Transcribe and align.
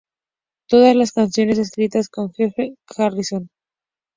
Todas 0.67 0.95
las 0.95 1.11
canciones 1.11 1.59
escritas 1.59 2.09
por 2.09 2.33
George 2.33 2.73
Harrison. 2.97 3.51